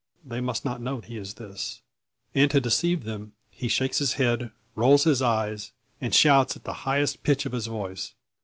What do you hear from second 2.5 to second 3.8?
deceive them he